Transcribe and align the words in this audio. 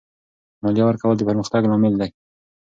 مالیه 0.61 0.85
ورکول 0.87 1.15
د 1.17 1.21
پرمختګ 1.29 1.61
لامل 1.67 1.93
دی. 2.01 2.09